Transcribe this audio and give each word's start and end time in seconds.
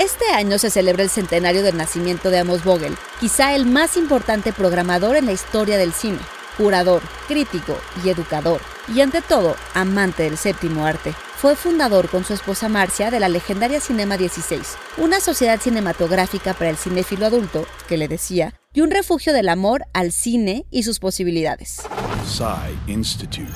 Este 0.00 0.30
año 0.30 0.58
se 0.58 0.70
celebra 0.70 1.02
el 1.02 1.10
centenario 1.10 1.62
del 1.62 1.76
nacimiento 1.76 2.30
de 2.30 2.38
Amos 2.38 2.64
Vogel, 2.64 2.96
quizá 3.20 3.54
el 3.54 3.66
más 3.66 3.98
importante 3.98 4.50
programador 4.50 5.14
en 5.14 5.26
la 5.26 5.32
historia 5.32 5.76
del 5.76 5.92
cine, 5.92 6.20
curador, 6.56 7.02
crítico 7.28 7.78
y 8.02 8.08
educador, 8.08 8.62
y 8.94 9.00
ante 9.00 9.22
todo, 9.22 9.56
amante 9.74 10.24
del 10.24 10.36
séptimo 10.36 10.84
arte. 10.84 11.14
Fue 11.36 11.56
fundador 11.56 12.10
con 12.10 12.24
su 12.24 12.34
esposa 12.34 12.68
Marcia 12.68 13.10
de 13.10 13.18
la 13.18 13.28
legendaria 13.28 13.80
Cinema 13.80 14.18
16, 14.18 14.76
una 14.98 15.20
sociedad 15.20 15.58
cinematográfica 15.60 16.52
para 16.52 16.68
el 16.68 16.76
cinéfilo 16.76 17.24
adulto, 17.24 17.66
que 17.88 17.96
le 17.96 18.08
decía, 18.08 18.54
y 18.74 18.82
un 18.82 18.90
refugio 18.90 19.32
del 19.32 19.48
amor 19.48 19.86
al 19.94 20.12
cine 20.12 20.66
y 20.70 20.82
sus 20.82 20.98
posibilidades. 20.98 21.82
Psy 22.26 22.76
Institute. 22.86 23.54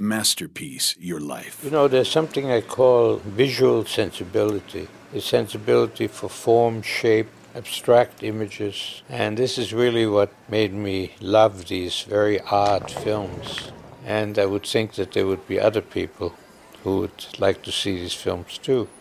Masterpiece, 0.00 0.96
your 1.00 1.20
life. 1.20 1.64
You 1.64 1.70
know, 1.70 1.88
there's 1.88 2.08
something 2.08 2.50
I 2.50 2.62
call 2.62 3.20
visual 3.36 3.84
sensibility. 3.84 4.86
The 5.12 5.20
sensibility 5.20 6.06
for 6.06 6.30
form, 6.30 6.82
shape, 6.82 7.28
abstract 7.56 8.22
images. 8.22 9.02
And 9.08 9.36
this 9.36 9.58
is 9.58 9.72
really 9.72 10.06
what 10.06 10.30
made 10.48 10.72
me 10.72 11.12
love 11.20 11.66
these 11.66 12.04
very 12.08 12.40
odd 12.40 12.90
films. 12.90 13.72
And 14.06 14.38
I 14.38 14.46
would 14.46 14.64
think 14.64 14.92
that 14.92 15.10
there 15.12 15.24
would 15.24 15.46
be 15.48 15.58
other 15.58 15.82
people 15.82 16.32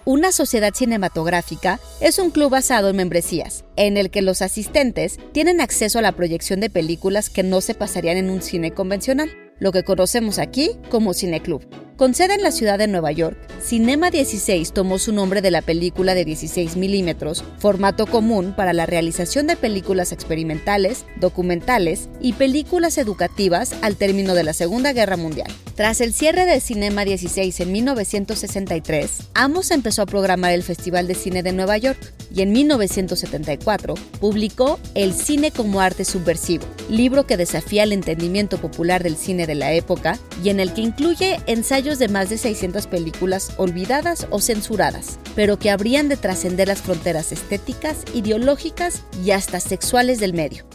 Una 0.05 0.31
sociedad 0.31 0.73
cinematográfica 0.73 1.80
es 1.99 2.17
un 2.17 2.31
club 2.31 2.52
basado 2.52 2.89
en 2.89 2.95
membresías, 2.95 3.66
en 3.75 3.97
el 3.97 4.09
que 4.09 4.21
los 4.21 4.41
asistentes 4.41 5.20
tienen 5.34 5.59
acceso 5.59 5.99
a 5.99 6.02
la 6.02 6.13
proyección 6.13 6.61
de 6.61 6.70
películas 6.70 7.30
que 7.30 7.44
no 7.44 7.59
se 7.59 7.73
pasarían 7.73 8.17
en 8.17 8.30
un 8.30 8.41
cine 8.41 8.71
convencional, 8.71 9.30
lo 9.59 9.73
que 9.73 9.84
conocemos 9.84 10.39
aquí 10.39 10.77
como 10.89 11.13
cineclub. 11.13 11.63
Con 11.97 12.15
sede 12.15 12.33
en 12.33 12.41
la 12.41 12.52
ciudad 12.52 12.79
de 12.79 12.88
Nueva 12.88 13.11
York, 13.11 13.38
Cinema 13.61 14.09
16 14.09 14.73
tomó 14.73 14.97
su 14.97 15.13
nombre 15.13 15.41
de 15.41 15.52
la 15.52 15.61
película 15.61 16.16
de 16.16 16.25
16 16.25 16.75
milímetros, 16.75 17.43
formato 17.59 18.07
común 18.07 18.53
para 18.57 18.73
la 18.73 18.88
realización 18.88 19.45
de 19.45 19.55
películas 19.55 20.11
experimentales, 20.11 21.05
documentales 21.17 22.09
y 22.19 22.33
películas 22.33 22.97
educativas 22.97 23.75
al 23.83 23.95
término 23.95 24.33
de 24.33 24.44
la 24.44 24.53
Segunda 24.53 24.91
Guerra 24.91 25.17
Mundial. 25.17 25.52
Tras 25.75 26.02
el 26.02 26.13
cierre 26.13 26.45
de 26.45 26.59
Cinema 26.59 27.05
16 27.05 27.59
en 27.59 27.72
1963, 27.72 29.30
Amos 29.35 29.72
empezó 29.72 30.02
a 30.02 30.07
programar 30.07 30.52
el 30.52 30.63
Festival 30.63 31.07
de 31.07 31.16
Cine 31.16 31.44
de 31.44 31.53
Nueva 31.53 31.78
York 31.78 32.00
y 32.33 32.41
en 32.41 32.52
1974 32.52 33.94
publicó 34.19 34.80
El 34.95 35.13
cine 35.13 35.52
como 35.52 35.80
arte 35.80 36.05
subversivo, 36.05 36.66
libro 36.89 37.25
que 37.25 37.38
desafía 37.38 37.83
el 37.83 37.94
entendimiento 37.94 38.57
popular 38.57 39.03
del 39.03 39.16
cine 39.16 39.47
de 39.47 39.55
la 39.55 39.73
época 39.73 40.17
y 40.44 40.50
en 40.50 40.59
el 40.59 40.73
que 40.73 40.81
incluye 40.81 41.39
ensayos 41.45 41.83
de 41.84 42.08
más 42.08 42.30
de 42.30 42.38
600 42.38 42.88
películas 42.88 43.52
olvidadas 43.58 44.28
o 44.30 44.39
censuradas, 44.39 45.20
pero 45.36 45.59
que 45.59 45.70
habrían 45.70 46.08
de 46.08 46.17
trascender 46.17 46.70
las 46.70 46.81
fronteras 46.81 47.31
estéticas, 47.31 48.06
ideológicas 48.14 49.03
y 49.23 49.31
hasta 49.31 49.59
sexuales 49.59 50.20
del 50.20 50.34
medio. 50.34 50.66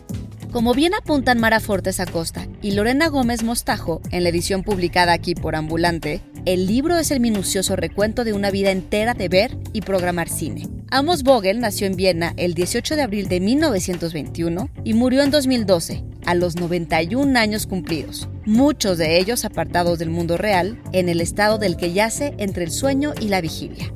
Como 0.52 0.74
bien 0.74 0.94
apuntan 0.94 1.40
Mara 1.40 1.60
Fortes 1.60 2.00
Acosta 2.00 2.46
y 2.62 2.72
Lorena 2.72 3.08
Gómez 3.08 3.42
Mostajo 3.42 4.00
en 4.10 4.22
la 4.22 4.28
edición 4.28 4.62
publicada 4.62 5.12
aquí 5.12 5.34
por 5.34 5.56
Ambulante, 5.56 6.22
el 6.46 6.66
libro 6.66 6.96
es 6.98 7.10
el 7.10 7.20
minucioso 7.20 7.76
recuento 7.76 8.24
de 8.24 8.32
una 8.32 8.50
vida 8.50 8.70
entera 8.70 9.14
de 9.14 9.28
ver 9.28 9.58
y 9.72 9.82
programar 9.82 10.28
cine. 10.28 10.68
Amos 10.90 11.22
Vogel 11.22 11.60
nació 11.60 11.86
en 11.86 11.96
Viena 11.96 12.32
el 12.38 12.54
18 12.54 12.96
de 12.96 13.02
abril 13.02 13.28
de 13.28 13.40
1921 13.40 14.70
y 14.84 14.94
murió 14.94 15.22
en 15.22 15.30
2012, 15.30 16.02
a 16.28 16.34
los 16.34 16.56
91 16.56 17.38
años 17.38 17.66
cumplidos, 17.66 18.28
muchos 18.44 18.98
de 18.98 19.18
ellos 19.18 19.46
apartados 19.46 19.98
del 19.98 20.10
mundo 20.10 20.36
real, 20.36 20.78
en 20.92 21.08
el 21.08 21.22
estado 21.22 21.56
del 21.56 21.78
que 21.78 21.94
yace 21.94 22.34
entre 22.36 22.64
el 22.64 22.70
sueño 22.70 23.14
y 23.18 23.28
la 23.28 23.40
vigilia. 23.40 23.94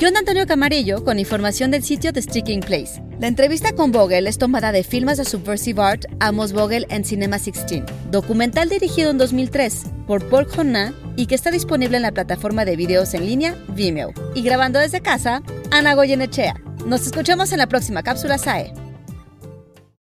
John 0.00 0.16
Antonio 0.16 0.44
Camarillo 0.44 1.04
con 1.04 1.20
información 1.20 1.70
del 1.70 1.84
sitio 1.84 2.12
The 2.12 2.22
Sticking 2.22 2.60
Place. 2.60 3.00
La 3.20 3.28
entrevista 3.28 3.76
con 3.76 3.92
Vogel 3.92 4.26
es 4.26 4.38
tomada 4.38 4.72
de 4.72 4.82
Filmas 4.82 5.18
de 5.18 5.24
Subversive 5.24 5.80
Art, 5.80 6.06
Amos 6.18 6.52
Vogel 6.52 6.84
en 6.90 7.04
Cinema 7.04 7.38
16, 7.38 7.84
documental 8.10 8.68
dirigido 8.68 9.12
en 9.12 9.18
2003 9.18 9.84
por 10.08 10.28
Paul 10.28 10.48
Jonas 10.48 10.94
y 11.14 11.26
que 11.26 11.36
está 11.36 11.52
disponible 11.52 11.96
en 11.96 12.02
la 12.02 12.12
plataforma 12.12 12.64
de 12.64 12.74
videos 12.74 13.14
en 13.14 13.24
línea 13.24 13.54
Vimeo. 13.68 14.12
Y 14.34 14.42
grabando 14.42 14.80
desde 14.80 15.00
casa, 15.00 15.44
Ana 15.70 15.94
Goyenechea. 15.94 16.60
Nos 16.86 17.06
escuchamos 17.06 17.52
en 17.52 17.58
la 17.58 17.68
próxima 17.68 18.02
cápsula 18.02 18.36
SAE. 18.36 18.87